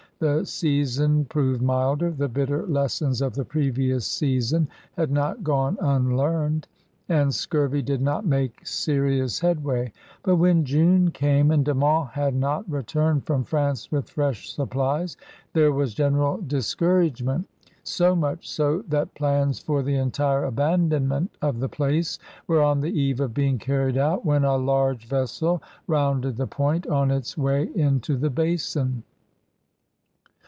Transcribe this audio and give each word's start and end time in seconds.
The 0.21 0.45
season 0.45 1.25
proved 1.25 1.63
milder, 1.63 2.11
the 2.11 2.27
bitter 2.27 2.67
lessons 2.67 3.23
of 3.23 3.33
the 3.33 3.43
previous 3.43 4.05
season 4.05 4.67
had 4.95 5.09
not 5.11 5.43
gone 5.43 5.79
unlearned, 5.81 6.67
and 7.09 7.33
scurvy 7.33 7.81
did 7.81 8.03
not 8.03 8.23
make 8.23 8.67
serious 8.67 9.39
headway. 9.39 9.91
But 10.21 10.35
when 10.35 10.63
June 10.63 11.09
came 11.09 11.49
and 11.49 11.65
De 11.65 11.73
Monts 11.73 12.13
had 12.13 12.35
not 12.35 12.69
returned 12.71 13.25
from 13.25 13.43
France 13.43 13.91
with 13.91 14.11
fresh 14.11 14.47
supplies, 14.51 15.17
there 15.53 15.71
was 15.71 15.95
general 15.95 16.37
discouragement; 16.45 17.47
so 17.83 18.15
much 18.15 18.47
so 18.47 18.83
that 18.89 19.15
plans 19.15 19.57
for 19.57 19.81
the 19.81 19.95
entire 19.95 20.43
abandonment 20.45 21.31
of 21.41 21.59
the 21.59 21.67
place 21.69 22.19
were 22.45 22.61
on 22.61 22.79
the 22.81 22.91
eve 22.93 23.19
of 23.19 23.33
being 23.33 23.57
carried 23.57 23.97
out 23.97 24.23
when 24.23 24.43
a 24.43 24.55
large 24.57 25.07
vessel 25.07 25.63
rounded 25.87 26.37
the 26.37 26.45
point 26.45 26.85
on 26.85 27.09
its 27.09 27.35
way 27.35 27.71
into 27.73 28.15
the 28.15 28.29
Basin. 28.29 29.01